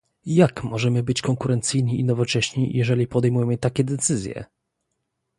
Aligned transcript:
Jak 0.25 0.63
możemy 0.63 1.03
być 1.03 1.21
konkurencyjni 1.21 1.99
i 1.99 2.03
nowocześni, 2.03 2.77
jeżeli 2.77 3.07
podejmujemy 3.07 3.57
takie 3.57 3.83
decyzje? 3.83 4.45